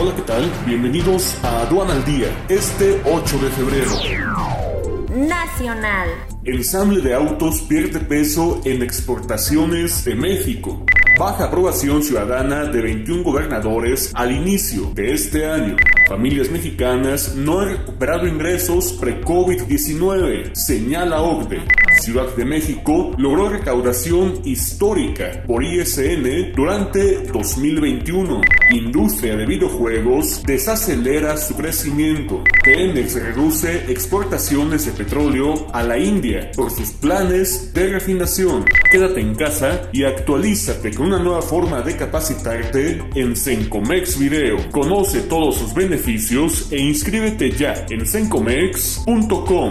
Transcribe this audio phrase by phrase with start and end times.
[0.00, 0.48] Hola, ¿qué tal?
[0.64, 3.90] Bienvenidos a Aduan al Día, este 8 de febrero.
[5.12, 6.08] Nacional.
[6.44, 10.84] Ensamble de autos pierde peso en exportaciones de México.
[11.18, 15.74] Baja aprobación ciudadana de 21 gobernadores al inicio de este año.
[16.06, 21.64] Familias mexicanas no han recuperado ingresos pre-COVID-19, señala OCDE.
[22.00, 28.40] Ciudad de México logró recaudación histórica por ISN durante 2021.
[28.70, 32.44] Industria de videojuegos desacelera su crecimiento.
[32.62, 38.64] Pemex reduce exportaciones de petróleo a la India por sus planes de refinación.
[38.90, 44.56] Quédate en casa y actualízate con una nueva forma de capacitarte en Sencomex Video.
[44.70, 49.70] Conoce todos sus beneficios e inscríbete ya en sencomex.com.